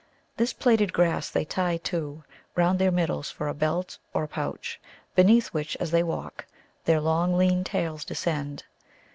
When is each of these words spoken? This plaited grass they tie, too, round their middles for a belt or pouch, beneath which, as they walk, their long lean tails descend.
This 0.37 0.51
plaited 0.51 0.93
grass 0.93 1.29
they 1.29 1.45
tie, 1.45 1.77
too, 1.77 2.23
round 2.55 2.79
their 2.79 2.89
middles 2.89 3.29
for 3.29 3.47
a 3.47 3.53
belt 3.53 3.99
or 4.15 4.25
pouch, 4.25 4.81
beneath 5.13 5.49
which, 5.49 5.77
as 5.79 5.91
they 5.91 6.01
walk, 6.01 6.47
their 6.85 6.99
long 6.99 7.37
lean 7.37 7.63
tails 7.63 8.03
descend. 8.03 8.63